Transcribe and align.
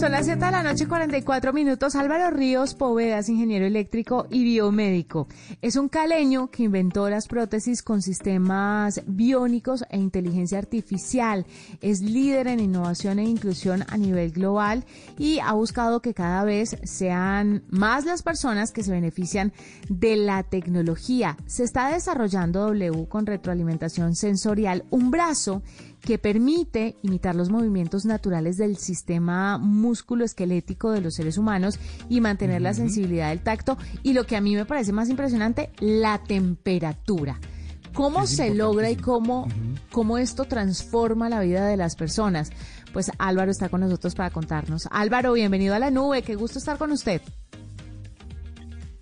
Son 0.00 0.12
las 0.12 0.24
7 0.24 0.42
de 0.42 0.50
la 0.50 0.62
noche, 0.62 0.88
44 0.88 1.52
minutos. 1.52 1.94
Álvaro 1.94 2.30
Ríos 2.30 2.74
Povedas, 2.74 3.28
ingeniero 3.28 3.66
eléctrico 3.66 4.26
y 4.30 4.44
biomédico. 4.44 5.28
Es 5.60 5.76
un 5.76 5.90
caleño 5.90 6.50
que 6.50 6.62
inventó 6.62 7.10
las 7.10 7.28
prótesis 7.28 7.82
con 7.82 8.00
sistemas 8.00 9.02
biónicos 9.06 9.84
e 9.90 9.98
inteligencia 9.98 10.56
artificial. 10.56 11.44
Es 11.82 12.00
líder 12.00 12.46
en 12.46 12.60
innovación 12.60 13.18
e 13.18 13.24
inclusión 13.24 13.84
a 13.88 13.98
nivel 13.98 14.32
global 14.32 14.86
y 15.18 15.38
ha 15.40 15.52
buscado 15.52 16.00
que 16.00 16.14
cada 16.14 16.44
vez 16.44 16.78
sean 16.84 17.62
más 17.68 18.06
las 18.06 18.22
personas 18.22 18.72
que 18.72 18.82
se 18.82 18.92
benefician 18.92 19.52
de 19.90 20.16
la 20.16 20.44
tecnología. 20.44 21.36
Se 21.44 21.62
está 21.62 21.92
desarrollando 21.92 22.60
W 22.60 23.06
con 23.06 23.26
retroalimentación 23.26 24.16
sensorial, 24.16 24.86
un 24.88 25.10
brazo 25.10 25.62
que 26.00 26.18
permite 26.18 26.96
imitar 27.02 27.34
los 27.34 27.50
movimientos 27.50 28.04
naturales 28.04 28.56
del 28.56 28.76
sistema 28.76 29.58
músculo 29.58 30.24
esquelético 30.24 30.90
de 30.90 31.00
los 31.00 31.14
seres 31.14 31.38
humanos 31.38 31.78
y 32.08 32.20
mantener 32.20 32.62
la 32.62 32.74
sensibilidad 32.74 33.28
del 33.28 33.40
tacto 33.40 33.76
y 34.02 34.12
lo 34.12 34.24
que 34.24 34.36
a 34.36 34.40
mí 34.40 34.54
me 34.54 34.64
parece 34.64 34.92
más 34.92 35.08
impresionante, 35.08 35.70
la 35.80 36.22
temperatura. 36.22 37.38
¿Cómo 37.92 38.26
se 38.26 38.54
logra 38.54 38.88
y 38.90 38.96
cómo, 38.96 39.48
cómo 39.90 40.16
esto 40.18 40.44
transforma 40.44 41.28
la 41.28 41.40
vida 41.40 41.66
de 41.66 41.76
las 41.76 41.96
personas? 41.96 42.50
Pues 42.92 43.10
Álvaro 43.18 43.50
está 43.50 43.68
con 43.68 43.80
nosotros 43.80 44.14
para 44.14 44.30
contarnos. 44.30 44.88
Álvaro, 44.92 45.32
bienvenido 45.32 45.74
a 45.74 45.78
la 45.78 45.90
nube, 45.90 46.22
qué 46.22 46.36
gusto 46.36 46.58
estar 46.58 46.78
con 46.78 46.92
usted. 46.92 47.20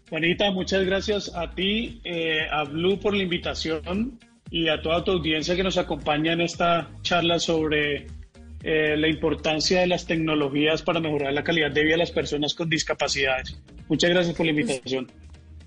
Juanita, 0.09 0.51
muchas 0.53 0.87
gracias 0.87 1.30
a 1.34 1.51
ti, 1.51 2.01
eh, 2.03 2.48
a 2.51 2.65
Blue 2.65 2.98
por 2.98 3.15
la 3.15 3.23
invitación 3.23 4.19
y 4.51 4.69
a 4.69 4.80
toda 4.80 5.05
tu 5.05 5.12
audiencia 5.12 5.57
que 5.57 5.62
nos 5.62 5.77
acompaña 5.77 6.33
en 6.33 6.41
esta 6.41 6.91
charla 7.02 7.39
sobre 7.39 8.06
eh, 8.62 8.97
la 8.97 9.09
importancia 9.09 9.80
de 9.80 9.87
las 9.87 10.06
tecnologías 10.06 10.83
para 10.83 11.01
mejorar 11.01 11.33
la 11.33 11.45
calidad 11.45 11.70
de 11.70 11.83
vida 11.83 11.93
de 11.93 11.98
las 11.98 12.11
personas 12.11 12.55
con 12.55 12.69
discapacidades. 12.69 13.61
Muchas 13.89 14.11
gracias 14.11 14.34
por 14.34 14.47
la 14.47 14.53
invitación. 14.53 15.11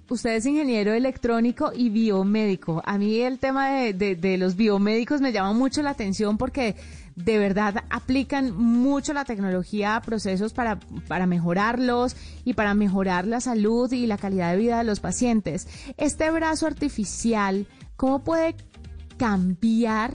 Usted 0.09 0.35
es 0.35 0.45
ingeniero 0.45 0.93
electrónico 0.93 1.71
y 1.73 1.89
biomédico. 1.89 2.81
A 2.85 2.97
mí 2.97 3.21
el 3.21 3.39
tema 3.39 3.71
de, 3.71 3.93
de, 3.93 4.37
los 4.37 4.57
biomédicos 4.57 5.21
me 5.21 5.31
llama 5.31 5.53
mucho 5.53 5.81
la 5.81 5.91
atención 5.91 6.37
porque 6.37 6.75
de 7.15 7.37
verdad 7.37 7.85
aplican 7.89 8.53
mucho 8.53 9.13
la 9.13 9.23
tecnología 9.23 9.95
a 9.95 10.01
procesos 10.01 10.51
para, 10.51 10.81
para 11.07 11.27
mejorarlos 11.27 12.17
y 12.43 12.55
para 12.55 12.73
mejorar 12.73 13.25
la 13.25 13.39
salud 13.39 13.89
y 13.93 14.05
la 14.05 14.17
calidad 14.17 14.51
de 14.51 14.57
vida 14.57 14.79
de 14.79 14.83
los 14.83 14.99
pacientes. 14.99 15.69
Este 15.95 16.29
brazo 16.29 16.67
artificial, 16.67 17.65
¿cómo 17.95 18.21
puede 18.21 18.55
cambiar 19.21 20.13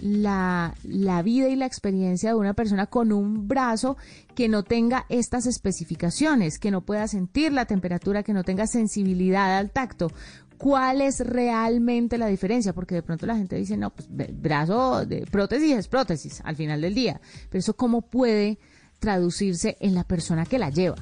la, 0.00 0.76
la, 0.84 1.22
vida 1.22 1.48
y 1.48 1.56
la 1.56 1.66
experiencia 1.66 2.28
de 2.28 2.36
una 2.36 2.54
persona 2.54 2.86
con 2.86 3.10
un 3.10 3.48
brazo 3.48 3.96
que 4.36 4.48
no 4.48 4.62
tenga 4.62 5.06
estas 5.08 5.46
especificaciones, 5.46 6.60
que 6.60 6.70
no 6.70 6.82
pueda 6.82 7.08
sentir 7.08 7.52
la 7.52 7.64
temperatura, 7.64 8.22
que 8.22 8.32
no 8.32 8.44
tenga 8.44 8.68
sensibilidad 8.68 9.58
al 9.58 9.72
tacto. 9.72 10.12
¿Cuál 10.56 11.00
es 11.00 11.18
realmente 11.18 12.16
la 12.16 12.28
diferencia? 12.28 12.72
Porque 12.72 12.94
de 12.94 13.02
pronto 13.02 13.26
la 13.26 13.36
gente 13.36 13.56
dice, 13.56 13.76
no, 13.76 13.90
pues 13.90 14.08
brazo 14.08 15.04
de 15.04 15.26
prótesis 15.26 15.72
es 15.76 15.88
prótesis 15.88 16.40
al 16.44 16.54
final 16.54 16.80
del 16.80 16.94
día. 16.94 17.20
Pero 17.50 17.58
eso 17.58 17.74
cómo 17.74 18.02
puede 18.02 18.60
traducirse 19.00 19.76
en 19.80 19.96
la 19.96 20.04
persona 20.04 20.46
que 20.46 20.60
la 20.60 20.70
lleva. 20.70 20.94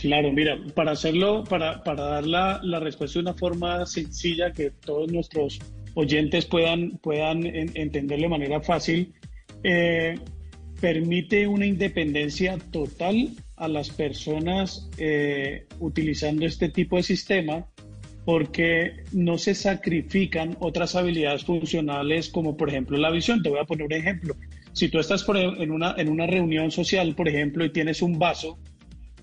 Claro, 0.00 0.32
mira, 0.32 0.58
para 0.74 0.92
hacerlo, 0.92 1.44
para, 1.44 1.84
para 1.84 2.04
dar 2.04 2.26
la, 2.26 2.58
la, 2.62 2.80
respuesta 2.80 3.18
de 3.18 3.24
una 3.24 3.34
forma 3.34 3.84
sencilla 3.84 4.50
que 4.50 4.70
todos 4.70 5.12
nuestros 5.12 5.58
oyentes 5.92 6.46
puedan, 6.46 6.92
puedan 7.02 7.44
entender 7.44 8.18
de 8.18 8.28
manera 8.28 8.62
fácil, 8.62 9.12
eh, 9.62 10.14
permite 10.80 11.46
una 11.46 11.66
independencia 11.66 12.56
total 12.70 13.28
a 13.56 13.68
las 13.68 13.90
personas 13.90 14.88
eh, 14.96 15.66
utilizando 15.80 16.46
este 16.46 16.70
tipo 16.70 16.96
de 16.96 17.02
sistema 17.02 17.66
porque 18.24 19.04
no 19.12 19.36
se 19.36 19.54
sacrifican 19.54 20.56
otras 20.60 20.94
habilidades 20.94 21.44
funcionales 21.44 22.30
como 22.30 22.56
por 22.56 22.70
ejemplo 22.70 22.96
la 22.96 23.10
visión. 23.10 23.42
Te 23.42 23.50
voy 23.50 23.58
a 23.58 23.64
poner 23.64 23.84
un 23.84 23.92
ejemplo. 23.92 24.34
Si 24.72 24.88
tú 24.88 24.98
estás 24.98 25.26
en, 25.28 25.70
una, 25.70 25.94
en 25.98 26.08
una 26.08 26.26
reunión 26.26 26.70
social, 26.70 27.14
por 27.14 27.28
ejemplo, 27.28 27.66
y 27.66 27.70
tienes 27.70 28.00
un 28.00 28.18
vaso 28.18 28.58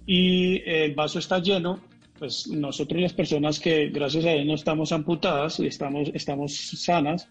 y 0.07 0.63
el 0.65 0.95
vaso 0.95 1.19
está 1.19 1.39
lleno, 1.39 1.81
pues 2.17 2.47
nosotros 2.47 3.01
las 3.01 3.13
personas 3.13 3.59
que 3.59 3.89
gracias 3.89 4.25
a 4.25 4.31
Dios 4.31 4.45
no 4.45 4.55
estamos 4.55 4.91
amputadas 4.93 5.59
y 5.59 5.67
estamos, 5.67 6.09
estamos 6.13 6.55
sanas, 6.55 7.29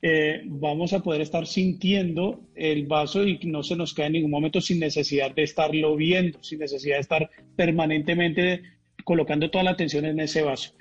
eh, 0.00 0.40
vamos 0.46 0.94
a 0.94 1.00
poder 1.00 1.20
estar 1.20 1.46
sintiendo 1.46 2.40
el 2.54 2.86
vaso 2.86 3.26
y 3.26 3.38
no 3.44 3.62
se 3.62 3.76
nos 3.76 3.92
cae 3.92 4.06
en 4.06 4.12
ningún 4.14 4.30
momento 4.30 4.60
sin 4.60 4.80
necesidad 4.80 5.34
de 5.34 5.42
estarlo 5.42 5.94
viendo, 5.96 6.42
sin 6.42 6.58
necesidad 6.58 6.96
de 6.96 7.02
estar 7.02 7.30
permanentemente 7.56 8.62
colocando 9.04 9.50
toda 9.50 9.64
la 9.64 9.70
atención 9.72 10.06
en 10.06 10.18
ese 10.18 10.42
vaso. 10.42 10.72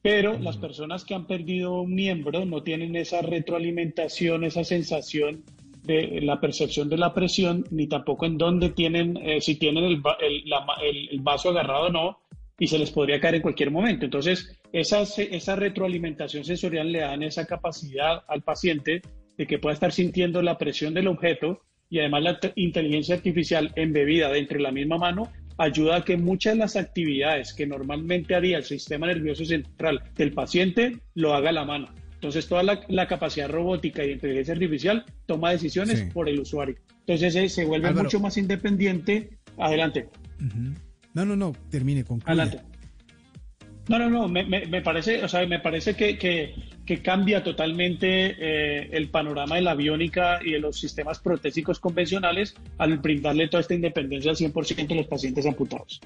Pero 0.00 0.38
las 0.38 0.56
personas 0.56 1.04
que 1.04 1.14
han 1.14 1.26
perdido 1.26 1.82
un 1.82 1.94
miembro 1.94 2.46
no 2.46 2.62
tienen 2.62 2.96
esa 2.96 3.20
retroalimentación, 3.20 4.44
esa 4.44 4.64
sensación 4.64 5.44
de 5.88 6.20
la 6.20 6.38
percepción 6.38 6.90
de 6.90 6.98
la 6.98 7.14
presión, 7.14 7.64
ni 7.70 7.86
tampoco 7.86 8.26
en 8.26 8.36
dónde 8.36 8.68
tienen, 8.68 9.16
eh, 9.16 9.40
si 9.40 9.56
tienen 9.56 9.84
el, 9.84 11.20
vaso 11.20 11.48
agarrado 11.48 11.86
o 11.86 11.90
no, 11.90 12.18
y 12.58 12.66
se 12.66 12.78
les 12.78 12.90
podría 12.90 13.18
caer 13.18 13.36
en 13.36 13.42
cualquier 13.42 13.70
momento. 13.70 14.04
Entonces, 14.04 14.60
esa, 14.72 15.00
esa 15.00 15.56
retroalimentación 15.56 16.44
sensorial 16.44 16.92
le 16.92 17.00
dan 17.00 17.22
esa 17.22 17.46
capacidad 17.46 18.22
al 18.28 18.42
paciente 18.42 19.00
de 19.38 19.46
que 19.46 19.58
pueda 19.58 19.72
estar 19.72 19.92
sintiendo 19.92 20.42
la 20.42 20.58
presión 20.58 20.92
del 20.92 21.08
objeto 21.08 21.62
y 21.88 22.00
además 22.00 22.22
la 22.22 22.40
inteligencia 22.56 23.14
artificial 23.14 23.72
embebida 23.74 24.30
dentro 24.30 24.58
de 24.58 24.64
la 24.64 24.72
misma 24.72 24.98
mano 24.98 25.32
ayuda 25.56 25.96
a 25.96 26.04
que 26.04 26.18
muchas 26.18 26.52
de 26.52 26.58
las 26.58 26.76
actividades 26.76 27.54
que 27.54 27.66
normalmente 27.66 28.34
haría 28.34 28.58
el 28.58 28.64
sistema 28.64 29.06
nervioso 29.06 29.44
central 29.44 30.02
del 30.16 30.32
paciente 30.32 30.98
lo 31.14 31.32
haga 31.32 31.50
la 31.50 31.64
mano. 31.64 31.88
Entonces, 32.18 32.48
toda 32.48 32.64
la, 32.64 33.06
capacidad 33.06 33.48
robótica 33.48 34.04
y 34.04 34.10
inteligencia 34.10 34.52
artificial 34.52 35.04
toma 35.26 35.52
decisiones 35.52 36.02
por 36.12 36.28
el 36.28 36.40
usuario. 36.40 36.74
Entonces, 37.06 37.52
se 37.52 37.64
vuelve 37.64 37.92
mucho 37.92 38.18
más 38.18 38.36
independiente. 38.36 39.38
Adelante. 39.56 40.08
No, 41.14 41.24
no, 41.24 41.36
no, 41.36 41.54
termine, 41.70 42.02
con 42.02 42.20
Adelante. 42.24 42.60
No, 43.88 43.98
no, 43.98 44.10
no, 44.10 44.28
me, 44.28 44.44
me, 44.44 44.82
parece, 44.82 45.24
o 45.24 45.28
sea, 45.28 45.46
me 45.46 45.60
parece 45.60 45.94
que, 45.94 46.18
que, 46.18 47.02
cambia 47.02 47.42
totalmente 47.42 48.34
eh, 48.38 48.90
el 48.92 49.08
panorama 49.10 49.56
de 49.56 49.62
la 49.62 49.74
biónica 49.74 50.40
y 50.44 50.52
de 50.52 50.58
los 50.58 50.78
sistemas 50.78 51.20
protésicos 51.20 51.78
convencionales 51.80 52.54
al 52.78 52.98
brindarle 52.98 53.48
toda 53.48 53.62
esta 53.62 53.74
independencia 53.74 54.30
al 54.30 54.36
100% 54.36 54.88
de 54.88 54.94
los 54.94 55.06
pacientes 55.06 55.46
amputados. 55.46 56.00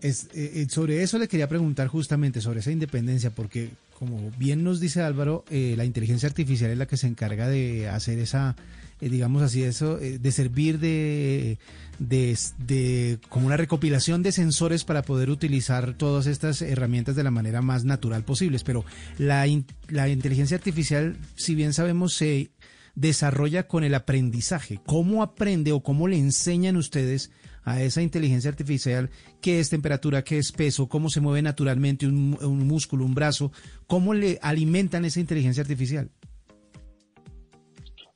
Es, 0.00 0.24
eh, 0.34 0.62
eh, 0.62 0.66
sobre 0.70 1.02
eso 1.02 1.18
le 1.18 1.28
quería 1.28 1.48
preguntar 1.48 1.88
justamente, 1.88 2.40
sobre 2.40 2.60
esa 2.60 2.72
independencia, 2.72 3.30
porque 3.30 3.70
como 4.02 4.32
bien 4.36 4.64
nos 4.64 4.80
dice 4.80 5.00
Álvaro, 5.00 5.44
eh, 5.48 5.74
la 5.76 5.84
inteligencia 5.84 6.28
artificial 6.28 6.72
es 6.72 6.76
la 6.76 6.86
que 6.86 6.96
se 6.96 7.06
encarga 7.06 7.46
de 7.46 7.88
hacer 7.88 8.18
esa, 8.18 8.56
digamos 8.98 9.42
así, 9.42 9.62
eso, 9.62 9.96
de 9.96 10.32
servir 10.32 10.80
de, 10.80 11.56
de, 12.00 13.18
como 13.28 13.46
una 13.46 13.56
recopilación 13.56 14.24
de 14.24 14.32
sensores 14.32 14.82
para 14.82 15.02
poder 15.02 15.30
utilizar 15.30 15.94
todas 15.94 16.26
estas 16.26 16.62
herramientas 16.62 17.14
de 17.14 17.22
la 17.22 17.30
manera 17.30 17.62
más 17.62 17.84
natural 17.84 18.24
posible. 18.24 18.58
Pero 18.64 18.84
la, 19.18 19.46
la 19.88 20.08
inteligencia 20.08 20.56
artificial, 20.56 21.16
si 21.36 21.54
bien 21.54 21.72
sabemos, 21.72 22.12
se 22.12 22.50
desarrolla 22.96 23.68
con 23.68 23.84
el 23.84 23.94
aprendizaje. 23.94 24.80
¿Cómo 24.84 25.22
aprende 25.22 25.70
o 25.70 25.80
cómo 25.80 26.08
le 26.08 26.18
enseñan 26.18 26.76
ustedes 26.76 27.30
a 27.64 27.82
esa 27.82 28.02
inteligencia 28.02 28.50
artificial 28.50 29.10
qué 29.40 29.60
es 29.60 29.70
temperatura, 29.70 30.22
qué 30.22 30.38
es 30.38 30.52
peso, 30.52 30.88
cómo 30.88 31.08
se 31.08 31.20
mueve 31.20 31.42
naturalmente 31.42 32.06
un, 32.06 32.66
músculo, 32.66 33.04
un 33.04 33.14
brazo, 33.14 33.52
cómo 33.86 34.14
le 34.14 34.38
alimentan 34.42 35.04
esa 35.04 35.20
inteligencia 35.20 35.62
artificial. 35.62 36.10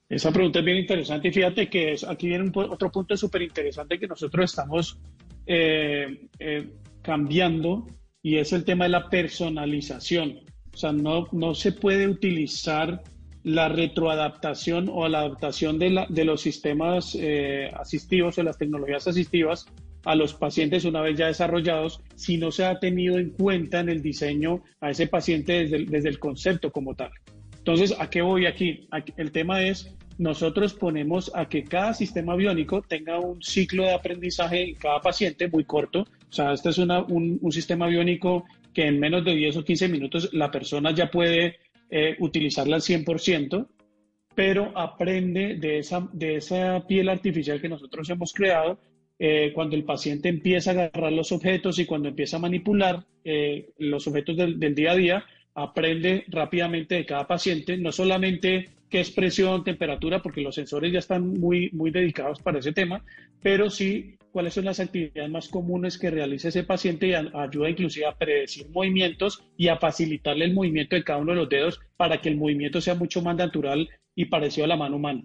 Esa 0.08 0.30
pregunta 0.30 0.60
es 0.60 0.64
bien 0.64 0.78
interesante 0.78 1.28
y 1.28 1.32
fíjate 1.32 1.68
que 1.68 1.96
aquí 2.06 2.28
viene 2.28 2.50
otro 2.54 2.92
punto 2.92 3.16
súper 3.16 3.42
interesante 3.42 3.98
que 3.98 4.06
nosotros 4.06 4.50
estamos 4.50 4.98
eh, 5.46 6.28
eh, 6.38 6.70
cambiando 7.02 7.86
y 8.22 8.36
es 8.36 8.52
el 8.52 8.64
tema 8.64 8.84
de 8.84 8.90
la 8.90 9.08
personalización. 9.08 10.40
O 10.72 10.76
sea, 10.76 10.92
no, 10.92 11.26
no 11.32 11.54
se 11.54 11.72
puede 11.72 12.06
utilizar 12.06 13.02
la 13.46 13.68
retroadaptación 13.68 14.90
o 14.92 15.06
la 15.06 15.20
adaptación 15.20 15.78
de, 15.78 16.24
los 16.24 16.40
sistemas 16.40 17.16
eh, 17.16 17.70
asistivos 17.74 18.36
o 18.38 18.42
las 18.42 18.58
tecnologías 18.58 19.06
asistivas 19.06 19.66
a 20.04 20.16
los 20.16 20.34
pacientes 20.34 20.84
una 20.84 21.00
vez 21.00 21.16
ya 21.16 21.28
desarrollados 21.28 22.00
si 22.16 22.38
no 22.38 22.50
se 22.50 22.64
ha 22.64 22.80
tenido 22.80 23.18
en 23.18 23.30
cuenta 23.30 23.78
en 23.78 23.88
el 23.88 24.02
diseño 24.02 24.64
a 24.80 24.90
ese 24.90 25.06
paciente 25.06 25.52
desde 25.52 25.76
el, 25.76 25.86
desde 25.86 26.08
el 26.08 26.18
concepto 26.18 26.72
como 26.72 26.96
tal. 26.96 27.12
Entonces, 27.58 27.94
¿a 28.00 28.10
qué 28.10 28.20
voy 28.20 28.46
aquí? 28.46 28.88
El 29.16 29.30
tema 29.30 29.62
es, 29.62 29.94
nosotros 30.18 30.74
ponemos 30.74 31.30
a 31.32 31.48
que 31.48 31.62
cada 31.62 31.94
sistema 31.94 32.34
biónico 32.34 32.82
tenga 32.82 33.20
un 33.20 33.40
ciclo 33.44 33.84
de 33.84 33.94
aprendizaje 33.94 34.70
en 34.70 34.74
cada 34.74 35.00
paciente 35.00 35.46
muy 35.46 35.62
corto. 35.62 36.00
O 36.00 36.32
sea, 36.32 36.52
este 36.52 36.70
es 36.70 36.78
un, 36.78 37.38
un 37.40 37.52
sistema 37.52 37.86
biónico 37.86 38.44
que 38.74 38.88
en 38.88 38.98
menos 38.98 39.24
de 39.24 39.36
10 39.36 39.58
o 39.58 39.64
15 39.64 39.88
minutos 39.88 40.30
la 40.32 40.50
persona 40.50 40.92
ya 40.92 41.12
puede 41.12 41.58
eh, 41.90 42.16
utilizarla 42.18 42.76
al 42.76 42.82
100%, 42.82 43.66
pero 44.34 44.72
aprende 44.76 45.56
de 45.56 45.78
esa, 45.78 46.08
de 46.12 46.36
esa 46.36 46.86
piel 46.86 47.08
artificial 47.08 47.60
que 47.60 47.68
nosotros 47.68 48.08
hemos 48.10 48.32
creado 48.32 48.78
eh, 49.18 49.52
cuando 49.54 49.76
el 49.76 49.84
paciente 49.84 50.28
empieza 50.28 50.70
a 50.70 50.74
agarrar 50.74 51.12
los 51.12 51.32
objetos 51.32 51.78
y 51.78 51.86
cuando 51.86 52.08
empieza 52.08 52.36
a 52.36 52.40
manipular 52.40 53.06
eh, 53.24 53.70
los 53.78 54.06
objetos 54.06 54.36
del, 54.36 54.74
día 54.74 54.92
a 54.92 54.96
día, 54.96 55.24
aprende 55.54 56.24
rápidamente 56.28 56.96
de 56.96 57.06
cada 57.06 57.26
paciente, 57.26 57.78
no 57.78 57.92
solamente 57.92 58.68
qué 58.90 59.00
es 59.00 59.10
presión, 59.10 59.64
temperatura, 59.64 60.20
porque 60.22 60.42
los 60.42 60.54
sensores 60.54 60.92
ya 60.92 60.98
están 60.98 61.26
muy, 61.28 61.70
muy 61.72 61.90
dedicados 61.90 62.40
para 62.40 62.58
ese 62.58 62.72
tema, 62.72 63.02
pero 63.40 63.70
sí 63.70 64.15
cuáles 64.36 64.52
son 64.52 64.66
las 64.66 64.80
actividades 64.80 65.30
más 65.30 65.48
comunes 65.48 65.96
que 65.96 66.10
realiza 66.10 66.48
ese 66.48 66.62
paciente 66.62 67.06
y 67.06 67.14
ayuda 67.14 67.70
inclusive 67.70 68.04
a 68.04 68.18
predecir 68.18 68.68
movimientos 68.68 69.42
y 69.56 69.68
a 69.68 69.78
facilitarle 69.78 70.44
el 70.44 70.52
movimiento 70.52 70.94
de 70.94 71.04
cada 71.04 71.20
uno 71.20 71.32
de 71.32 71.38
los 71.38 71.48
dedos 71.48 71.80
para 71.96 72.20
que 72.20 72.28
el 72.28 72.36
movimiento 72.36 72.82
sea 72.82 72.94
mucho 72.94 73.22
más 73.22 73.34
natural 73.34 73.88
y 74.14 74.26
parecido 74.26 74.66
a 74.66 74.68
la 74.68 74.76
mano 74.76 74.96
humana. 74.96 75.22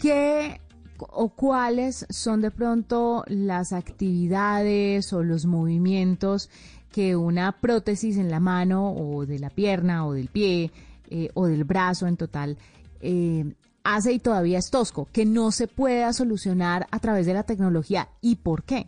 ¿Qué 0.00 0.60
o 0.98 1.30
cuáles 1.30 2.06
son 2.10 2.42
de 2.42 2.52
pronto 2.52 3.24
las 3.26 3.72
actividades 3.72 5.12
o 5.12 5.24
los 5.24 5.44
movimientos 5.44 6.48
que 6.92 7.16
una 7.16 7.60
prótesis 7.60 8.18
en 8.18 8.30
la 8.30 8.38
mano 8.38 8.92
o 8.92 9.26
de 9.26 9.40
la 9.40 9.50
pierna 9.50 10.06
o 10.06 10.12
del 10.12 10.28
pie 10.28 10.70
eh, 11.10 11.28
o 11.34 11.48
del 11.48 11.64
brazo 11.64 12.06
en 12.06 12.16
total 12.16 12.56
eh, 13.00 13.52
hace 13.84 14.12
y 14.12 14.18
todavía 14.18 14.58
es 14.58 14.70
tosco, 14.70 15.08
que 15.12 15.24
no 15.24 15.50
se 15.50 15.68
pueda 15.68 16.12
solucionar 16.12 16.86
a 16.90 16.98
través 16.98 17.26
de 17.26 17.34
la 17.34 17.42
tecnología 17.42 18.08
y 18.20 18.36
por 18.36 18.64
qué? 18.64 18.86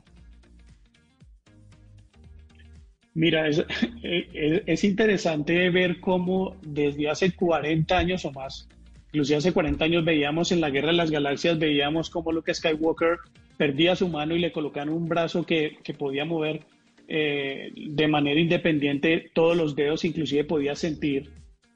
Mira, 3.14 3.48
es, 3.48 3.64
es, 4.02 4.82
interesante 4.82 5.70
ver 5.70 6.00
cómo 6.00 6.56
desde 6.62 7.08
hace 7.08 7.32
40 7.32 7.96
años 7.96 8.24
o 8.24 8.32
más 8.32 8.68
Inclusive 9.14 9.36
hace 9.36 9.52
40 9.52 9.84
años 9.84 10.04
veíamos 10.04 10.50
en 10.50 10.60
la 10.60 10.70
Guerra 10.70 10.88
de 10.88 10.94
las 10.94 11.12
Galaxias, 11.12 11.56
veíamos 11.56 12.10
cómo 12.10 12.32
Luke 12.32 12.52
Skywalker 12.52 13.18
perdía 13.56 13.94
su 13.94 14.08
mano 14.08 14.34
y 14.34 14.40
le 14.40 14.50
colocaban 14.50 14.88
un 14.88 15.08
brazo 15.08 15.46
que, 15.46 15.78
que 15.84 15.94
podía 15.94 16.24
mover 16.24 16.62
eh, 17.06 17.70
de 17.76 18.08
manera 18.08 18.40
independiente 18.40 19.30
todos 19.32 19.56
los 19.56 19.76
dedos, 19.76 20.04
inclusive 20.04 20.42
podía 20.42 20.74
sentir 20.74 21.30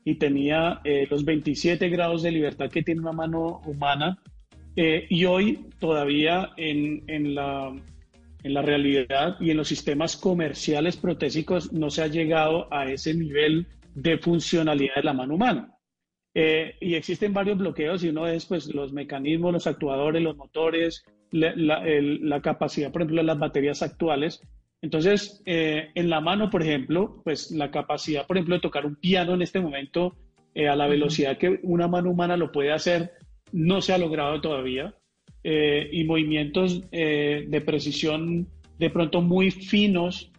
y 0.08 0.14
tenía 0.14 0.80
eh, 0.84 1.06
los 1.10 1.26
27 1.26 1.90
grados 1.90 2.22
de 2.22 2.30
libertad 2.30 2.70
que 2.70 2.82
tiene 2.82 3.02
una 3.02 3.12
mano 3.12 3.60
humana. 3.66 4.18
Eh, 4.74 5.06
y 5.10 5.26
hoy 5.26 5.66
todavía 5.78 6.52
en, 6.56 7.04
en, 7.08 7.34
la, 7.34 7.74
en 8.42 8.54
la 8.54 8.62
realidad 8.62 9.36
y 9.38 9.50
en 9.50 9.58
los 9.58 9.68
sistemas 9.68 10.16
comerciales 10.16 10.96
protésicos 10.96 11.74
no 11.74 11.90
se 11.90 12.02
ha 12.02 12.06
llegado 12.06 12.72
a 12.72 12.90
ese 12.90 13.12
nivel 13.12 13.66
de 13.94 14.16
funcionalidad 14.16 14.94
de 14.96 15.02
la 15.02 15.12
mano 15.12 15.34
humana. 15.34 15.74
Eh, 16.34 16.76
y 16.80 16.94
existen 16.94 17.34
varios 17.34 17.58
bloqueos 17.58 18.02
y 18.02 18.08
uno 18.08 18.26
es 18.26 18.46
pues 18.46 18.74
los 18.74 18.94
mecanismos, 18.94 19.52
los 19.52 19.66
actuadores, 19.66 20.22
los 20.22 20.38
motores, 20.38 21.04
la, 21.32 22.40
capacidad, 22.40 22.90
por 22.90 23.02
ejemplo, 23.02 23.20
de 23.20 23.26
las 23.26 23.38
baterías 23.38 23.82
actuales. 23.82 24.40
Entonces, 24.80 25.42
eh, 25.46 25.90
en 25.94 26.08
la 26.08 26.20
mano, 26.20 26.50
por 26.50 26.62
ejemplo, 26.62 27.20
pues 27.24 27.50
la 27.50 27.70
capacidad, 27.70 28.26
por 28.26 28.36
ejemplo, 28.36 28.54
de 28.54 28.60
tocar 28.60 28.86
un 28.86 28.96
piano 28.96 29.34
en 29.34 29.42
este 29.42 29.60
momento 29.60 30.14
eh, 30.54 30.68
a 30.68 30.76
la 30.76 30.86
velocidad 30.86 31.36
que 31.36 31.60
una 31.62 31.88
mano 31.88 32.10
humana 32.10 32.36
lo 32.36 32.52
puede 32.52 32.72
hacer, 32.72 33.12
no 33.52 33.80
se 33.80 33.92
ha 33.92 33.98
logrado 33.98 34.40
todavía. 34.40 34.94
y 35.44 36.04
movimientos 36.04 36.90
de 36.90 37.62
precisión 37.64 38.48
de 38.78 38.90
pronto 38.90 39.22
muy 39.22 39.50
finos 39.50 40.30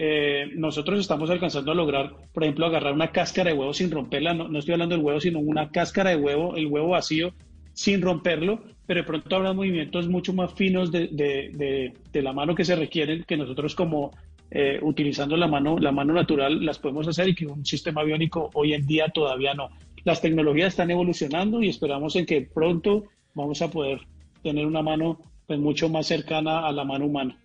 eh, 0.00 0.52
nosotros 0.54 1.00
estamos 1.00 1.28
alcanzando 1.28 1.72
a 1.72 1.74
lograr, 1.74 2.14
por 2.32 2.44
ejemplo, 2.44 2.66
agarrar 2.66 2.92
una 2.92 3.10
cáscara 3.10 3.50
de 3.50 3.58
huevo 3.58 3.74
sin 3.74 3.90
romperla, 3.90 4.32
no, 4.32 4.56
estoy 4.56 4.74
hablando 4.74 4.94
del 4.94 5.04
huevo, 5.04 5.20
sino 5.20 5.40
una 5.40 5.70
cáscara 5.70 6.10
de 6.10 6.16
huevo, 6.16 6.54
el 6.54 6.68
huevo 6.68 6.90
vacío, 6.90 7.34
sin 7.72 8.00
romperlo, 8.00 8.62
pero 8.88 9.02
de 9.02 9.06
pronto 9.06 9.36
habrá 9.36 9.52
movimientos 9.52 10.08
mucho 10.08 10.32
más 10.32 10.54
finos 10.54 10.90
de, 10.90 11.92
la 12.14 12.32
mano 12.32 12.54
que 12.54 12.64
se 12.64 12.74
requieren, 12.74 13.22
que 13.28 13.36
nosotros 13.36 13.74
como 13.74 14.12
eh, 14.50 14.78
utilizando 14.80 15.36
la 15.36 15.46
mano, 15.46 15.78
la 15.78 15.92
mano 15.92 16.14
natural 16.14 16.64
las 16.64 16.78
podemos 16.78 17.06
hacer 17.06 17.28
y 17.28 17.34
que 17.34 17.46
un 17.46 17.66
sistema 17.66 18.02
biónico 18.02 18.48
hoy 18.54 18.72
en 18.72 18.86
día 18.86 19.08
todavía 19.12 19.52
no. 19.52 19.68
Las 20.04 20.22
tecnologías 20.22 20.68
están 20.68 20.90
evolucionando 20.90 21.62
y 21.62 21.68
esperamos 21.68 22.16
en 22.16 22.24
que 22.24 22.40
pronto 22.40 23.04
vamos 23.34 23.60
a 23.60 23.70
poder 23.70 24.00
tener 24.42 24.64
una 24.64 24.80
mano 24.80 25.18
pues, 25.46 25.58
mucho 25.58 25.90
más 25.90 26.06
cercana 26.06 26.66
a 26.66 26.72
la 26.72 26.84
mano 26.84 27.04
humana. 27.04 27.36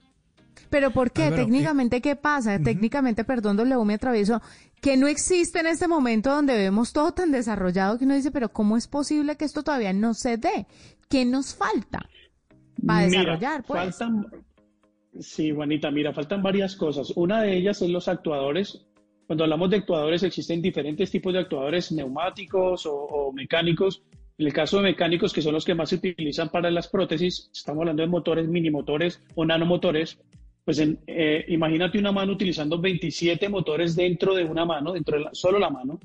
Pero 0.70 0.92
¿por 0.92 1.12
qué? 1.12 1.30
Técnicamente, 1.30 2.00
¿qué 2.00 2.16
pasa? 2.16 2.58
Técnicamente, 2.58 3.26
perdón, 3.26 3.58
W 3.58 3.84
me 3.84 3.96
atravieso, 3.96 4.42
que 4.80 4.96
no 4.96 5.08
existe 5.08 5.60
en 5.60 5.68
este 5.68 5.88
momento 5.88 6.30
donde 6.30 6.56
vemos 6.56 6.94
todo 6.94 7.12
tan 7.12 7.32
desarrollado 7.32 7.98
que 7.98 8.06
uno 8.06 8.16
dice, 8.16 8.32
pero 8.32 8.50
¿cómo 8.50 8.78
es 8.78 8.88
posible 8.88 9.36
que 9.36 9.46
esto 9.46 9.64
todavía 9.64 9.94
no 9.94 10.14
se 10.14 10.38
dé? 10.38 10.68
¿Qué 11.14 11.26
nos 11.26 11.54
falta 11.54 12.00
para 12.88 13.06
desarrollar? 13.06 13.64
Pues? 13.68 13.96
Faltan, 13.96 14.26
sí, 15.20 15.52
Juanita, 15.52 15.92
mira, 15.92 16.12
faltan 16.12 16.42
varias 16.42 16.76
cosas. 16.76 17.14
Una 17.16 17.44
de 17.44 17.56
ellas 17.56 17.84
es 17.84 17.90
los 17.92 18.08
actuadores. 18.08 18.88
Cuando 19.28 19.44
hablamos 19.44 19.70
de 19.70 19.78
actuadores, 19.78 20.24
existen 20.24 20.60
diferentes 20.60 21.12
tipos 21.12 21.32
de 21.32 21.38
actuadores 21.38 21.92
neumáticos 21.92 22.88
o 22.88 23.32
mecánicos. 23.32 24.02
En 24.40 24.48
el 24.48 24.54
caso 24.54 24.78
de 24.78 24.84
mecánicos, 24.86 25.32
que 25.32 25.44
son 25.44 25.54
los 25.54 25.66
que 25.66 25.76
más 25.76 25.90
se 25.90 25.98
utilizan 25.98 26.50
para 26.50 26.72
las 26.72 26.88
prótesis, 26.88 27.52
estamos 27.54 27.82
hablando 27.82 28.02
de 28.02 28.10
motores, 28.10 28.48
minimotores 28.48 29.22
o 29.36 29.46
nanomotores, 29.46 30.20
pues 30.66 30.80
eh, 30.80 31.46
imagínate 31.50 32.00
una 32.00 32.12
mano 32.12 32.34
utilizando 32.34 32.82
27 32.82 33.50
motores 33.50 33.96
dentro 33.96 34.34
de 34.34 34.46
una 34.46 34.66
mano, 34.66 34.94
dentro 34.94 35.20
de 35.20 35.26
solo 35.34 35.60
la 35.60 35.70
mano. 35.70 36.00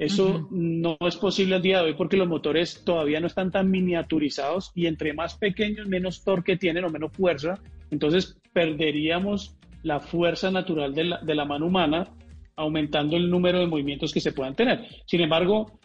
Eso 0.00 0.48
no 0.50 0.96
es 1.06 1.16
posible 1.16 1.56
al 1.56 1.62
día 1.62 1.78
de 1.78 1.88
hoy 1.88 1.94
porque 1.94 2.16
los 2.16 2.26
motores 2.26 2.82
todavía 2.86 3.20
no 3.20 3.26
están 3.26 3.50
tan 3.50 3.70
miniaturizados 3.70 4.72
y 4.74 4.86
entre 4.86 5.12
más 5.12 5.36
pequeños, 5.36 5.86
menos 5.88 6.24
torque 6.24 6.56
tienen 6.56 6.84
o 6.84 6.88
menos 6.88 7.12
fuerza. 7.12 7.60
Entonces 7.90 8.38
perderíamos 8.54 9.58
la 9.82 10.00
fuerza 10.00 10.50
natural 10.50 10.94
de 10.94 11.04
la, 11.04 11.18
de 11.18 11.34
la 11.34 11.44
mano 11.44 11.66
humana 11.66 12.08
aumentando 12.56 13.18
el 13.18 13.28
número 13.28 13.58
de 13.58 13.66
movimientos 13.66 14.10
que 14.10 14.20
se 14.20 14.32
puedan 14.32 14.54
tener. 14.54 14.86
Sin 15.04 15.20
embargo, 15.20 15.78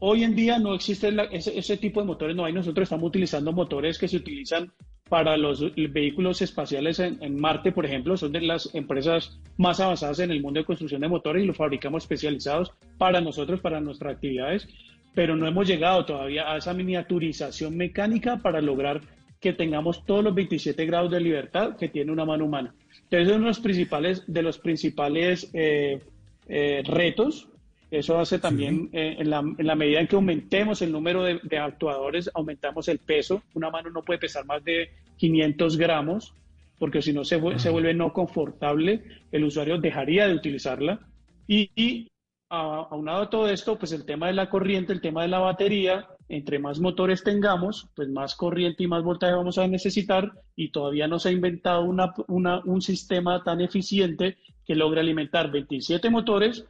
hoy 0.00 0.24
en 0.24 0.34
día 0.34 0.58
no 0.58 0.74
existe 0.74 1.14
ese, 1.30 1.56
ese, 1.56 1.76
tipo 1.76 2.00
de 2.00 2.06
motores, 2.06 2.34
no 2.34 2.44
hay. 2.44 2.52
Nosotros 2.52 2.84
estamos 2.84 3.06
utilizando 3.06 3.52
motores 3.52 3.98
que 3.98 4.08
se 4.08 4.16
utilizan 4.16 4.72
para 5.10 5.36
los 5.36 5.74
vehículos 5.74 6.40
espaciales 6.40 7.00
en, 7.00 7.40
Marte, 7.40 7.72
por 7.72 7.84
ejemplo, 7.84 8.16
son 8.16 8.30
de 8.30 8.42
las 8.42 8.72
empresas 8.76 9.40
más 9.56 9.80
avanzadas 9.80 10.20
en 10.20 10.30
el 10.30 10.40
mundo 10.40 10.60
de 10.60 10.64
construcción 10.64 11.00
de 11.00 11.08
motores 11.08 11.42
y 11.42 11.46
los 11.46 11.56
fabricamos 11.56 12.04
especializados 12.04 12.72
para 12.96 13.20
nosotros, 13.20 13.58
para 13.58 13.80
nuestras 13.80 14.14
actividades, 14.14 14.68
pero 15.12 15.34
no 15.34 15.48
hemos 15.48 15.66
llegado 15.66 16.04
todavía 16.04 16.50
a 16.50 16.58
esa 16.58 16.72
miniaturización 16.74 17.76
mecánica 17.76 18.36
para 18.36 18.60
lograr 18.60 19.00
que 19.40 19.52
tengamos 19.52 20.06
todos 20.06 20.22
los 20.22 20.32
27 20.32 20.86
grados 20.86 21.10
de 21.10 21.18
libertad 21.18 21.76
que 21.76 21.88
tiene 21.88 22.12
una 22.12 22.24
mano 22.24 22.44
humana. 22.44 22.72
Entonces, 23.02 23.28
es 23.28 23.34
uno 23.34 23.46
de 23.46 23.50
los 23.50 23.60
principales, 23.60 24.22
de 24.28 24.42
los 24.42 24.58
principales 24.58 25.50
eh, 25.54 25.98
eh, 26.46 26.82
retos 26.86 27.48
eso 27.90 28.18
hace 28.18 28.38
también, 28.38 28.88
eh, 28.92 29.16
en, 29.18 29.30
la, 29.30 29.40
en, 29.40 29.66
la, 29.66 29.74
medida 29.74 30.00
en 30.00 30.06
que 30.06 30.14
aumentemos 30.14 30.80
el 30.80 30.92
número 30.92 31.24
de, 31.24 31.58
actuadores, 31.58 32.30
aumentamos 32.34 32.88
el 32.88 32.98
peso. 32.98 33.42
Una 33.54 33.70
mano 33.70 33.90
no 33.90 34.02
puede 34.02 34.20
pesar 34.20 34.44
más 34.46 34.62
de 34.64 34.90
500 35.16 35.76
gramos, 35.76 36.32
porque 36.78 37.02
si 37.02 37.12
no 37.12 37.24
se, 37.24 37.40
se 37.58 37.70
vuelve 37.70 37.92
no 37.92 38.12
confortable, 38.12 39.02
el 39.32 39.44
usuario 39.44 39.78
dejaría 39.78 40.28
de 40.28 40.34
utilizarla. 40.34 41.00
Y, 41.48 41.70
y 41.74 42.08
aunado 42.48 43.22
a 43.22 43.30
todo 43.30 43.48
esto, 43.48 43.76
pues 43.76 43.92
el 43.92 44.04
tema 44.04 44.28
de 44.28 44.34
la 44.34 44.48
corriente, 44.48 44.92
el 44.92 45.00
tema 45.00 45.22
de 45.22 45.28
la 45.28 45.40
batería, 45.40 46.08
entre 46.28 46.60
más 46.60 46.78
motores 46.78 47.24
tengamos, 47.24 47.88
pues 47.96 48.08
más 48.08 48.36
corriente 48.36 48.84
y 48.84 48.86
más 48.86 49.02
voltaje 49.02 49.34
vamos 49.34 49.58
a 49.58 49.66
necesitar 49.66 50.32
y 50.54 50.70
todavía 50.70 51.08
no 51.08 51.18
se 51.18 51.30
ha 51.30 51.32
inventado 51.32 51.82
una, 51.82 52.12
una, 52.28 52.60
un 52.64 52.82
sistema 52.82 53.42
tan 53.42 53.60
eficiente 53.60 54.38
que 54.64 54.76
logre 54.76 55.00
alimentar 55.00 55.50
27 55.50 56.08
motores 56.10 56.64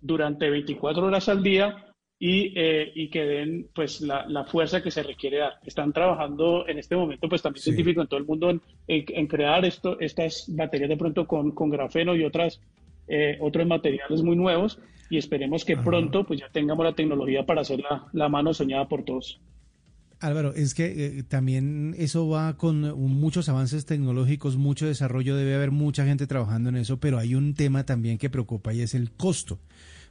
durante 0.00 0.50
24 0.50 1.06
horas 1.06 1.28
al 1.28 1.42
día 1.42 1.86
y, 2.18 2.52
eh, 2.58 2.92
y 2.94 3.10
que 3.10 3.24
den 3.24 3.68
pues 3.74 4.00
la, 4.00 4.26
la, 4.26 4.44
fuerza 4.44 4.82
que 4.82 4.90
se 4.90 5.02
requiere 5.02 5.38
dar. 5.38 5.54
Están 5.64 5.92
trabajando 5.92 6.66
en 6.66 6.78
este 6.78 6.96
momento 6.96 7.28
pues 7.28 7.42
también 7.42 7.62
científicos 7.62 8.02
en 8.02 8.08
todo 8.08 8.20
el 8.20 8.26
mundo 8.26 8.50
en, 8.50 8.60
en, 8.86 9.26
crear 9.26 9.64
esto, 9.64 9.98
estas 10.00 10.46
baterías 10.48 10.88
de 10.88 10.96
pronto 10.96 11.26
con, 11.26 11.50
con 11.50 11.68
grafeno 11.68 12.16
y 12.16 12.24
otras, 12.24 12.60
eh, 13.08 13.36
otros 13.40 13.66
materiales 13.66 14.22
muy 14.22 14.36
nuevos 14.36 14.78
y 15.10 15.18
esperemos 15.18 15.64
que 15.64 15.76
pronto 15.76 16.24
pues 16.24 16.40
ya 16.40 16.48
tengamos 16.48 16.84
la 16.84 16.94
tecnología 16.94 17.44
para 17.44 17.60
hacer 17.60 17.80
la, 17.80 18.06
la 18.12 18.28
mano 18.28 18.54
soñada 18.54 18.88
por 18.88 19.04
todos. 19.04 19.40
Álvaro, 20.20 20.54
es 20.54 20.74
que 20.74 21.18
eh, 21.18 21.22
también 21.22 21.94
eso 21.98 22.28
va 22.28 22.56
con 22.56 22.80
muchos 22.98 23.48
avances 23.48 23.84
tecnológicos, 23.84 24.56
mucho 24.56 24.86
desarrollo, 24.86 25.36
debe 25.36 25.54
haber 25.54 25.70
mucha 25.70 26.04
gente 26.04 26.26
trabajando 26.26 26.70
en 26.70 26.76
eso, 26.76 26.98
pero 26.98 27.18
hay 27.18 27.34
un 27.34 27.54
tema 27.54 27.84
también 27.84 28.16
que 28.18 28.30
preocupa 28.30 28.72
y 28.72 28.80
es 28.80 28.94
el 28.94 29.10
costo 29.12 29.58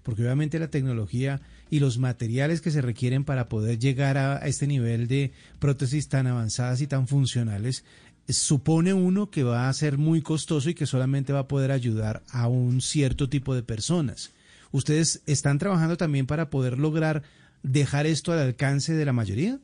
porque 0.06 0.22
obviamente 0.22 0.60
la 0.60 0.70
tecnología 0.70 1.42
y 1.72 1.80
los 1.80 1.98
materiales 1.98 2.62
que 2.62 2.70
se 2.70 2.84
requieren 2.84 3.26
para 3.26 3.50
poder 3.50 3.80
llegar 3.80 4.20
a, 4.20 4.38
este 4.46 4.68
nivel 4.68 5.08
de 5.08 5.32
prótesis 5.58 6.08
tan 6.08 6.28
avanzadas 6.28 6.80
y 6.82 6.86
tan 6.86 7.08
funcionales 7.08 7.84
supone 8.30 8.94
uno 8.94 9.32
que 9.32 9.44
va 9.44 9.68
a 9.68 9.74
ser 9.74 9.98
muy 9.98 10.22
costoso 10.22 10.70
y 10.70 10.76
que 10.76 10.86
solamente 10.86 11.34
va 11.34 11.40
a 11.40 11.48
poder 11.48 11.72
ayudar 11.72 12.22
a 12.30 12.48
un 12.48 12.82
cierto 12.82 13.30
tipo 13.30 13.56
de 13.56 13.64
personas. 13.64 14.32
Ustedes 14.72 15.24
están 15.26 15.58
trabajando 15.58 15.98
también 15.98 16.28
para 16.28 16.52
poder 16.52 16.78
lograr 16.78 17.24
dejar 17.64 18.06
esto 18.06 18.32
al 18.32 18.40
alcance 18.40 18.94
de 18.94 19.06
la 19.06 19.14
mayoría? 19.14 19.60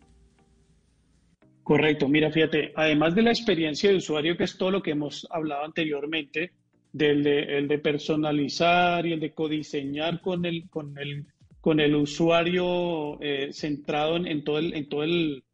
Correcto, 1.72 2.10
mira, 2.10 2.30
fíjate, 2.30 2.74
además 2.76 3.16
de 3.16 3.22
la 3.22 3.30
experiencia 3.30 3.90
de 3.90 3.96
usuario, 3.96 4.36
que 4.36 4.44
es 4.44 4.58
todo 4.58 4.72
lo 4.72 4.84
que 4.84 4.92
hemos 4.92 5.26
hablado 5.32 5.64
anteriormente, 5.64 6.52
del 6.92 7.24
de, 7.24 7.60
el 7.60 7.70
de 7.70 7.80
personalizar 7.80 9.06
y 9.06 9.14
el 9.14 9.22
de 9.22 9.32
codiseñar 9.32 10.20
con 10.20 10.44
el, 10.46 10.70
con 10.70 10.98
el, 10.98 11.28
con 11.62 11.80
el 11.80 11.96
usuario 11.96 13.18
eh, 13.22 13.54
centrado 13.54 14.18
en, 14.18 14.44
todo 14.44 14.60
el, 14.60 14.74
en 14.74 14.90
todo 14.90 15.04
el, 15.04 15.46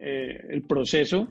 eh, 0.00 0.46
el 0.48 0.62
proceso, 0.62 1.28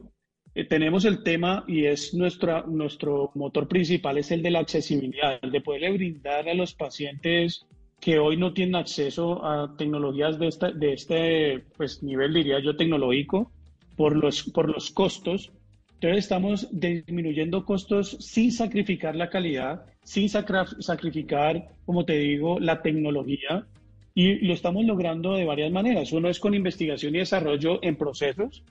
eh, 0.54 0.64
tenemos 0.66 1.06
el 1.06 1.24
tema 1.24 1.66
y 1.68 1.86
es 1.86 2.14
nuestra, 2.14 2.66
nuestro 2.68 3.32
motor 3.34 3.68
principal, 3.68 4.20
es 4.20 4.30
el 4.30 4.44
de 4.44 4.52
la 4.52 4.60
accesibilidad, 4.60 5.40
el 5.42 5.52
de 5.52 5.62
poderle 5.62 5.92
brindar 5.94 6.48
a 6.48 6.54
los 6.54 6.76
pacientes 6.76 7.66
que 8.00 8.20
hoy 8.20 8.38
no 8.38 8.54
tienen 8.54 8.76
acceso 8.76 9.44
a 9.44 9.76
tecnologías 9.76 10.38
de, 10.38 10.48
esta, 10.50 10.70
de 10.70 10.94
este 10.94 11.64
pues, 11.76 12.04
nivel, 12.04 12.32
diría 12.32 12.60
yo, 12.60 12.76
tecnológico, 12.76 13.52
por 13.96 14.16
los, 14.16 14.44
por 14.44 14.70
los 14.70 14.92
costos. 14.92 15.52
Entonces 15.96 16.26
estamos 16.26 16.68
disminuyendo 16.72 17.66
costos 17.66 18.18
sin 18.20 18.52
sacrificar 18.52 19.16
la 19.16 19.30
calidad, 19.30 19.86
sin 20.04 20.30
sacrificar, 20.30 21.70
como 21.86 22.06
te 22.06 22.18
digo, 22.20 22.60
la 22.60 22.82
tecnología. 22.82 23.66
Y 24.14 24.46
lo 24.46 24.54
estamos 24.54 24.86
logrando 24.86 25.34
de 25.34 25.46
varias 25.46 25.72
maneras. 25.72 26.12
Uno 26.12 26.30
es 26.30 26.40
con 26.40 26.54
investigación 26.54 27.16
y 27.16 27.20
desarrollo 27.20 27.80
en 27.82 27.98
procesos, 27.98 28.64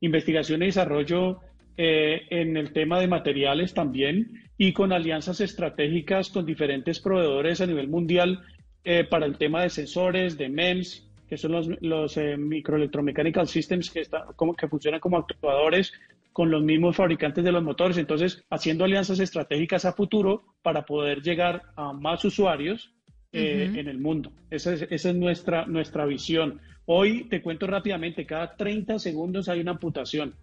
investigación 0.00 0.62
y 0.62 0.66
desarrollo 0.66 1.40
eh, 1.76 2.22
en 2.30 2.56
el 2.56 2.72
tema 2.72 3.00
de 3.00 3.08
materiales 3.08 3.72
también 3.72 4.50
y 4.58 4.72
con 4.74 4.92
alianzas 4.92 5.40
estratégicas 5.40 6.28
con 6.28 6.44
diferentes 6.44 7.00
proveedores 7.00 7.60
a 7.62 7.66
nivel 7.66 7.88
mundial 7.88 8.42
eh, 8.84 9.04
para 9.04 9.24
el 9.24 9.38
tema 9.38 9.62
de 9.62 9.70
sensores, 9.70 10.36
de 10.36 10.48
MEMS, 10.50 11.09
que 11.30 11.36
son 11.36 11.52
los, 11.52 11.68
los 11.80 12.16
eh, 12.16 12.36
microelectromechanical 12.36 13.46
systems 13.46 13.90
que, 13.90 14.00
está, 14.00 14.26
como, 14.34 14.54
que 14.54 14.66
funcionan 14.66 14.98
como 14.98 15.16
actuadores 15.16 15.92
con 16.32 16.50
los 16.50 16.62
mismos 16.62 16.96
fabricantes 16.96 17.44
de 17.44 17.52
los 17.52 17.62
motores. 17.62 17.96
Entonces, 17.96 18.44
haciendo 18.50 18.84
alianzas 18.84 19.20
estratégicas 19.20 19.84
a 19.84 19.92
futuro 19.92 20.42
para 20.60 20.84
poder 20.84 21.22
llegar 21.22 21.62
a 21.76 21.92
más 21.92 22.24
usuarios 22.24 22.92
eh, 23.32 23.70
en 23.76 23.86
el 23.86 23.98
mundo. 23.98 24.32
Esa 24.50 24.74
es, 24.74 24.82
esa 24.90 25.10
es, 25.10 25.14
nuestra, 25.14 25.66
nuestra 25.66 26.04
visión. 26.04 26.60
Hoy, 26.86 27.28
te 27.28 27.40
cuento 27.40 27.68
rápidamente, 27.68 28.26
cada 28.26 28.56
30 28.56 28.98
segundos 28.98 29.48
hay 29.48 29.60
una 29.60 29.70
amputación. 29.70 30.34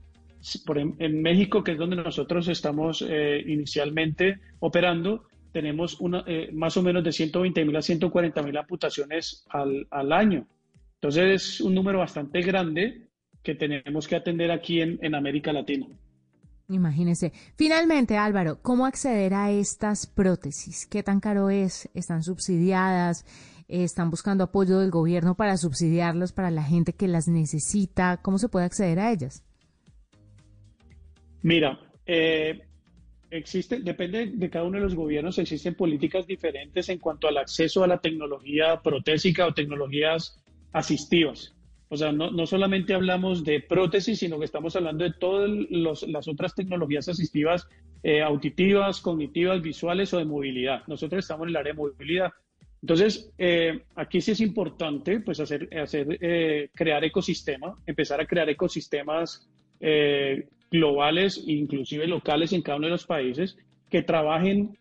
Por 0.65 0.77
en, 0.77 0.95
en 0.99 1.21
México, 1.21 1.63
que 1.63 1.73
es 1.73 1.77
donde 1.77 1.97
nosotros 1.97 2.47
estamos 2.47 3.05
eh, 3.05 3.43
inicialmente 3.45 4.39
operando, 4.59 5.25
tenemos 5.51 5.99
una, 5.99 6.23
eh, 6.27 6.49
más 6.53 6.77
o 6.77 6.83
menos 6.83 7.03
de 7.03 7.11
120 7.11 7.65
mil 7.65 7.75
a 7.75 7.81
140 7.81 8.43
mil 8.43 8.57
amputaciones 8.57 9.43
al, 9.49 9.87
al, 9.89 10.13
año. 10.13 10.47
Entonces 11.01 11.23
es 11.31 11.61
un 11.61 11.75
número 11.75 11.99
bastante 11.99 12.41
grande 12.41 13.09
que 13.43 13.55
tenemos 13.55 14.07
que 14.07 14.15
atender 14.15 14.51
aquí 14.51 14.81
en, 14.81 14.99
en 15.01 15.15
América 15.15 15.53
Latina. 15.53 15.87
Imagínese. 16.69 17.31
Finalmente, 17.55 18.17
Álvaro, 18.17 18.59
¿cómo 18.61 18.85
acceder 18.85 19.33
a 19.33 19.51
estas 19.51 20.05
prótesis? 20.05 20.85
¿Qué 20.85 21.01
tan 21.01 21.19
caro 21.19 21.49
es? 21.49 21.89
¿Están 21.93 22.23
subsidiadas? 22.23 23.25
¿Están 23.69 24.09
buscando 24.09 24.43
apoyo 24.43 24.79
del 24.79 24.91
gobierno 24.91 25.35
para 25.35 25.55
subsidiarlas 25.55 26.33
para 26.33 26.51
la 26.51 26.63
gente 26.63 26.93
que 26.93 27.07
las 27.07 27.27
necesita? 27.27 28.17
¿Cómo 28.21 28.37
se 28.37 28.49
puede 28.49 28.65
acceder 28.65 28.99
a 28.99 29.11
ellas? 29.11 29.43
Mira, 31.41 31.79
eh, 32.05 32.61
existe, 33.29 33.79
depende 33.79 34.27
de 34.27 34.49
cada 34.49 34.65
uno 34.65 34.77
de 34.77 34.83
los 34.83 34.95
gobiernos, 34.95 35.37
existen 35.37 35.75
políticas 35.75 36.27
diferentes 36.27 36.89
en 36.89 36.99
cuanto 36.99 37.27
al 37.27 37.37
acceso 37.37 37.83
a 37.83 37.87
la 37.87 37.99
tecnología 37.99 38.81
protésica 38.81 39.45
o 39.45 39.53
tecnologías 39.53 40.41
asistivas. 40.73 41.53
O 41.89 41.95
sea, 41.95 42.11
no, 42.11 42.31
no 42.31 42.45
solamente 42.45 42.93
hablamos 42.93 43.43
de 43.43 43.61
prótesis, 43.61 44.19
sino 44.19 44.39
que 44.39 44.45
estamos 44.45 44.75
hablando 44.75 45.05
de 45.05 45.13
todas 45.13 45.49
las 45.71 46.27
otras 46.27 46.53
tecnologías 46.53 47.07
asistivas 47.07 47.67
eh, 48.03 48.21
auditivas, 48.21 49.01
cognitivas, 49.01 49.61
visuales 49.61 50.13
o 50.13 50.17
de 50.17 50.25
movilidad. 50.25 50.83
Nosotros 50.87 51.23
estamos 51.23 51.45
en 51.45 51.49
el 51.49 51.55
área 51.55 51.73
de 51.73 51.77
movilidad. 51.77 52.31
Entonces, 52.81 53.31
eh, 53.37 53.81
aquí 53.95 54.21
sí 54.21 54.31
es 54.31 54.41
importante 54.41 55.19
pues, 55.19 55.39
hacer, 55.39 55.67
hacer 55.77 56.17
eh, 56.21 56.69
crear 56.75 57.03
ecosistema, 57.03 57.75
empezar 57.85 58.21
a 58.21 58.25
crear 58.25 58.49
ecosistemas 58.49 59.49
eh, 59.79 60.47
globales 60.69 61.43
inclusive 61.45 62.07
locales 62.07 62.51
en 62.51 62.61
cada 62.61 62.77
uno 62.77 62.87
de 62.87 62.91
los 62.91 63.05
países 63.05 63.57
que 63.89 64.01
trabajen 64.01 64.77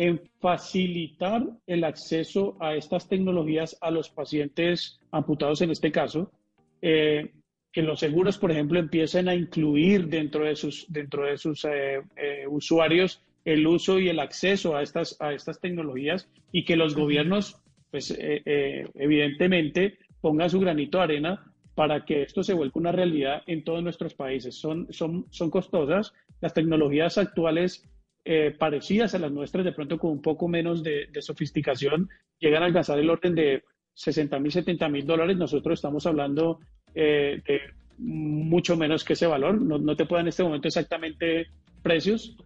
en 0.00 0.18
facilitar 0.40 1.46
el 1.66 1.84
acceso 1.84 2.56
a 2.58 2.74
estas 2.74 3.06
tecnologías 3.06 3.76
a 3.82 3.90
los 3.90 4.08
pacientes 4.08 4.98
amputados 5.10 5.60
en 5.60 5.70
este 5.70 5.92
caso, 5.92 6.32
eh, 6.80 7.32
que 7.70 7.82
los 7.82 8.00
seguros, 8.00 8.38
por 8.38 8.50
ejemplo, 8.50 8.78
empiecen 8.78 9.28
a 9.28 9.34
incluir 9.34 10.08
dentro 10.08 10.46
de 10.46 10.56
sus, 10.56 10.86
dentro 10.88 11.26
de 11.26 11.36
sus 11.36 11.66
eh, 11.66 12.00
eh, 12.16 12.46
usuarios 12.48 13.22
el 13.44 13.66
uso 13.66 13.98
y 13.98 14.08
el 14.08 14.20
acceso 14.20 14.74
a 14.74 14.82
estas, 14.82 15.18
a 15.20 15.34
estas 15.34 15.60
tecnologías 15.60 16.30
y 16.50 16.64
que 16.64 16.76
los 16.76 16.94
gobiernos, 16.94 17.60
pues 17.90 18.10
eh, 18.10 18.40
eh, 18.46 18.88
evidentemente, 18.94 19.98
pongan 20.22 20.48
su 20.48 20.60
granito 20.60 20.96
de 20.96 21.04
arena 21.04 21.52
para 21.74 22.06
que 22.06 22.22
esto 22.22 22.42
se 22.42 22.54
vuelva 22.54 22.72
una 22.76 22.92
realidad 22.92 23.42
en 23.46 23.64
todos 23.64 23.82
nuestros 23.82 24.14
países. 24.14 24.54
Son, 24.54 24.86
son, 24.90 25.26
son 25.28 25.50
costosas. 25.50 26.14
Las 26.40 26.54
tecnologías 26.54 27.18
actuales 27.18 27.86
eh, 28.24 28.54
parecidas 28.58 29.14
a 29.14 29.18
las 29.18 29.32
nuestras, 29.32 29.64
de 29.64 29.72
pronto 29.72 29.98
con 29.98 30.10
un 30.10 30.22
poco 30.22 30.48
menos 30.48 30.82
de, 30.82 31.06
de 31.12 31.22
sofisticación, 31.22 32.08
llegan 32.38 32.62
a 32.62 32.66
alcanzar 32.66 32.98
el 32.98 33.10
orden 33.10 33.34
de 33.34 33.62
60 33.94 34.38
mil, 34.38 34.52
70 34.52 34.88
mil 34.88 35.06
dólares. 35.06 35.36
Nosotros 35.36 35.78
estamos 35.78 36.06
hablando 36.06 36.60
eh, 36.94 37.42
de 37.46 37.60
mucho 37.98 38.76
menos 38.76 39.04
que 39.04 39.12
ese 39.12 39.26
valor. 39.26 39.60
No, 39.60 39.78
no 39.78 39.96
te 39.96 40.06
puedo 40.06 40.20
en 40.20 40.28
este 40.28 40.42
momento 40.42 40.68
exactamente 40.68 41.46
precios, 41.82 42.36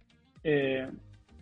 eh, 0.43 0.87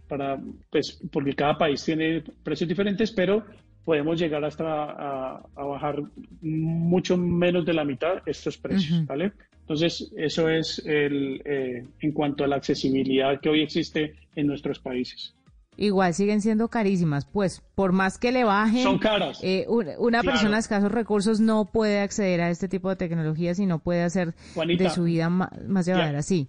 para, 0.08 0.40
pues, 0.70 1.02
porque 1.12 1.34
cada 1.34 1.58
país 1.58 1.84
tiene 1.84 2.24
precios 2.44 2.68
diferentes, 2.68 3.12
pero 3.12 3.46
podemos 3.84 4.20
llegar 4.20 4.44
hasta 4.46 4.64
a, 4.66 5.42
a, 5.56 5.64
bajar 5.64 6.02
mucho 6.42 7.18
menos 7.18 7.66
de 7.66 7.74
la 7.74 7.84
mitad 7.84 8.22
estos 8.26 8.58
precios, 8.58 9.00
uh 9.00 9.04
-huh. 9.04 9.08
¿vale? 9.08 9.34
Entonces, 9.64 10.12
eso 10.18 10.50
es 10.50 10.80
el, 10.86 11.42
eh, 11.46 11.86
en 12.02 12.12
cuanto 12.12 12.44
a 12.44 12.48
la 12.48 12.58
accesibilidad 12.58 13.40
que 13.40 13.50
hoy 13.50 13.62
existe 13.62 14.14
en 14.36 14.48
nuestros 14.48 14.80
países. 14.80 15.34
Igual 15.78 16.14
siguen 16.14 16.42
siendo 16.42 16.68
carísimas, 16.68 17.26
pues 17.26 17.64
por 17.74 17.94
más 17.94 18.20
que 18.20 18.32
le 18.32 18.44
bajen, 18.44 18.84
son 18.84 19.00
caras. 19.00 19.40
Eh, 19.42 19.66
una, 19.68 19.98
una 19.98 20.22
claro. 20.22 20.34
persona 20.34 20.58
de 20.58 20.60
escasos 20.60 20.92
recursos 20.92 21.40
no 21.40 21.66
puede 21.66 22.00
acceder 22.00 22.42
a 22.42 22.50
este 22.50 22.68
tipo 22.68 22.90
de 22.90 22.98
tecnologías 22.98 23.58
y 23.58 23.66
no 23.66 23.80
puede 23.80 24.04
hacer 24.04 24.36
Juanita, 24.54 24.84
de 24.84 24.90
su 24.92 25.06
vida 25.06 25.30
más, 25.30 25.50
más 25.68 25.86
llevadera, 25.86 26.22
sí. 26.22 26.48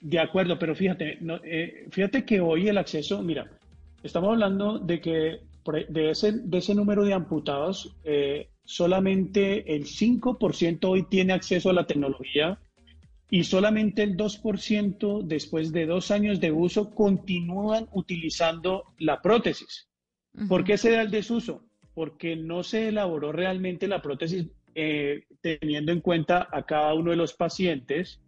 De 0.00 0.20
acuerdo, 0.20 0.58
pero 0.58 0.74
fíjate, 0.76 1.18
no, 1.20 1.40
eh, 1.44 1.88
fíjate 1.90 2.24
que 2.24 2.40
hoy 2.40 2.68
el 2.68 2.78
acceso, 2.78 3.20
mira, 3.20 3.50
estamos 4.02 4.30
hablando 4.30 4.78
de 4.78 5.00
que 5.00 5.40
de 5.72 6.10
ese, 6.10 6.32
de 6.32 6.58
ese 6.58 6.74
número 6.74 7.04
de 7.04 7.14
amputados, 7.14 7.96
eh, 8.04 8.48
solamente 8.64 9.74
el 9.74 9.84
5% 9.84 10.84
hoy 10.88 11.04
tiene 11.04 11.32
acceso 11.32 11.70
a 11.70 11.72
la 11.74 11.86
tecnología 11.86 12.58
y 13.30 13.44
solamente 13.44 14.02
el 14.02 14.16
2% 14.16 15.22
después 15.22 15.72
de 15.72 15.86
dos 15.86 16.10
años 16.10 16.40
de 16.40 16.52
uso 16.52 16.94
continúan 16.94 17.88
utilizando 17.92 18.84
la 18.98 19.20
prótesis. 19.20 19.88
Uh 20.34 20.40
-huh. 20.40 20.48
¿Por 20.48 20.64
qué 20.64 20.78
se 20.78 20.90
da 20.90 21.02
el 21.02 21.10
desuso? 21.10 21.64
Porque 21.94 22.36
no 22.36 22.62
se 22.62 22.88
elaboró 22.88 23.32
realmente 23.32 23.88
la 23.88 24.00
prótesis 24.00 24.46
eh, 24.74 25.24
teniendo 25.40 25.92
en 25.92 26.00
cuenta 26.00 26.48
a 26.52 26.64
cada 26.64 26.94
uno 26.94 27.10
de 27.10 27.16
los 27.16 27.34
pacientes 27.34 28.20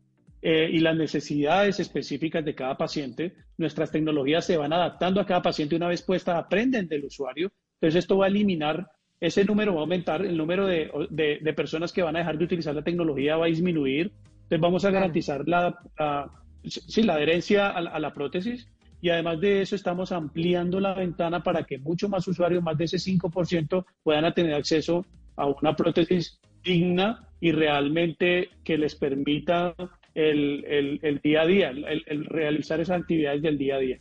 eh, 0.42 0.68
y 0.72 0.80
las 0.80 0.96
necesidades 0.96 1.78
específicas 1.80 2.44
de 2.44 2.54
cada 2.54 2.76
paciente. 2.76 3.34
Nuestras 3.60 3.90
tecnologías 3.90 4.46
se 4.46 4.56
van 4.56 4.72
adaptando 4.72 5.20
a 5.20 5.26
cada 5.26 5.42
paciente 5.42 5.76
una 5.76 5.88
vez 5.88 6.00
puesta, 6.00 6.38
aprenden 6.38 6.88
del 6.88 7.04
usuario. 7.04 7.52
Entonces 7.74 7.98
esto 7.98 8.16
va 8.16 8.24
a 8.24 8.28
eliminar, 8.28 8.90
ese 9.20 9.44
número 9.44 9.74
va 9.74 9.80
a 9.80 9.82
aumentar, 9.82 10.24
el 10.24 10.36
número 10.36 10.66
de, 10.66 10.90
de, 11.10 11.40
de 11.42 11.52
personas 11.52 11.92
que 11.92 12.02
van 12.02 12.16
a 12.16 12.20
dejar 12.20 12.38
de 12.38 12.44
utilizar 12.44 12.74
la 12.74 12.82
tecnología 12.82 13.36
va 13.36 13.44
a 13.44 13.48
disminuir. 13.48 14.12
Entonces 14.44 14.60
vamos 14.60 14.84
a 14.86 14.90
garantizar 14.90 15.46
la, 15.46 15.78
la, 15.98 16.30
sí, 16.64 17.02
la 17.02 17.14
adherencia 17.14 17.68
a, 17.68 17.78
a 17.78 17.98
la 18.00 18.14
prótesis 18.14 18.66
y 19.02 19.10
además 19.10 19.40
de 19.40 19.60
eso 19.60 19.76
estamos 19.76 20.10
ampliando 20.10 20.80
la 20.80 20.94
ventana 20.94 21.42
para 21.42 21.64
que 21.64 21.78
mucho 21.78 22.08
más 22.08 22.26
usuarios, 22.28 22.62
más 22.62 22.78
de 22.78 22.84
ese 22.84 22.96
5%, 22.96 23.84
puedan 24.02 24.32
tener 24.32 24.54
acceso 24.54 25.04
a 25.36 25.46
una 25.46 25.76
prótesis 25.76 26.40
digna 26.64 27.28
y 27.40 27.52
realmente 27.52 28.48
que 28.64 28.78
les 28.78 28.94
permita 28.94 29.74
el, 30.14 30.64
el, 30.66 30.98
el 31.02 31.20
día 31.20 31.42
a 31.42 31.46
día, 31.46 31.70
el, 31.70 32.24
realizar 32.26 32.80
esas 32.80 33.00
actividades 33.00 33.42
del 33.42 33.58
día 33.58 33.76
a 33.76 33.78
día. 33.78 33.98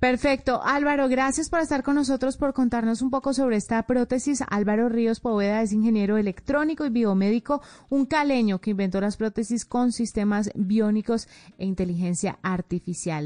Perfecto. 0.00 0.60
Álvaro, 0.62 1.08
gracias 1.08 1.48
por 1.48 1.60
estar 1.60 1.82
con 1.82 1.94
nosotros, 1.94 2.36
por 2.36 2.52
contarnos 2.52 3.00
un 3.00 3.08
poco 3.08 3.32
sobre 3.32 3.56
esta 3.56 3.82
prótesis. 3.84 4.44
Álvaro 4.50 4.90
Ríos 4.90 5.20
Poveda 5.20 5.62
es 5.62 5.72
ingeniero 5.72 6.18
electrónico 6.18 6.84
y 6.84 6.90
biomédico, 6.90 7.62
un 7.88 8.04
caleño 8.04 8.60
que 8.60 8.72
inventó 8.72 9.00
las 9.00 9.16
prótesis 9.16 9.64
con 9.64 9.92
sistemas 9.92 10.50
biónicos 10.54 11.26
e 11.56 11.64
inteligencia 11.64 12.38
artificial. 12.42 13.22